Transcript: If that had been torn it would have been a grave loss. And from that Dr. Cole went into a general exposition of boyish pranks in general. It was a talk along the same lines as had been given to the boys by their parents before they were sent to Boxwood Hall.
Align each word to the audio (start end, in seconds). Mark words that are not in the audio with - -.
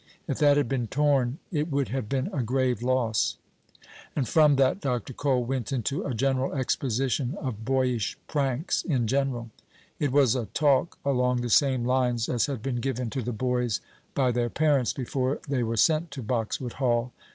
If 0.27 0.39
that 0.39 0.57
had 0.57 0.67
been 0.67 0.87
torn 0.87 1.37
it 1.51 1.69
would 1.69 1.89
have 1.89 2.09
been 2.09 2.25
a 2.33 2.41
grave 2.41 2.81
loss. 2.81 3.37
And 4.15 4.27
from 4.27 4.55
that 4.55 4.81
Dr. 4.81 5.13
Cole 5.13 5.43
went 5.43 5.71
into 5.71 6.03
a 6.07 6.15
general 6.15 6.53
exposition 6.53 7.37
of 7.39 7.63
boyish 7.63 8.17
pranks 8.27 8.81
in 8.81 9.05
general. 9.05 9.51
It 9.99 10.11
was 10.11 10.33
a 10.35 10.47
talk 10.55 10.97
along 11.05 11.41
the 11.41 11.51
same 11.51 11.85
lines 11.85 12.29
as 12.29 12.47
had 12.47 12.63
been 12.63 12.77
given 12.79 13.11
to 13.11 13.21
the 13.21 13.31
boys 13.31 13.79
by 14.15 14.31
their 14.31 14.49
parents 14.49 14.91
before 14.91 15.39
they 15.47 15.61
were 15.61 15.77
sent 15.77 16.09
to 16.13 16.23
Boxwood 16.23 16.73
Hall. 16.81 17.13